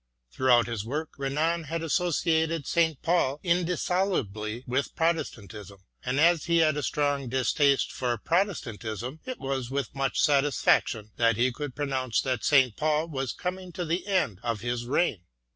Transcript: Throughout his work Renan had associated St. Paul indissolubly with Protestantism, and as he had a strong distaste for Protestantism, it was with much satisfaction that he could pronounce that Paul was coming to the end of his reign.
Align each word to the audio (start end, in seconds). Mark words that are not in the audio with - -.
Throughout 0.31 0.65
his 0.65 0.83
work 0.83 1.11
Renan 1.19 1.65
had 1.65 1.83
associated 1.83 2.65
St. 2.65 2.99
Paul 3.03 3.39
indissolubly 3.43 4.63
with 4.65 4.95
Protestantism, 4.95 5.83
and 6.03 6.19
as 6.19 6.45
he 6.45 6.57
had 6.57 6.75
a 6.75 6.81
strong 6.81 7.29
distaste 7.29 7.91
for 7.91 8.17
Protestantism, 8.17 9.19
it 9.27 9.39
was 9.39 9.69
with 9.69 9.93
much 9.93 10.19
satisfaction 10.19 11.11
that 11.17 11.37
he 11.37 11.51
could 11.51 11.75
pronounce 11.75 12.19
that 12.21 12.41
Paul 12.77 13.09
was 13.09 13.31
coming 13.31 13.71
to 13.73 13.85
the 13.85 14.07
end 14.07 14.39
of 14.41 14.61
his 14.61 14.87
reign. 14.87 15.21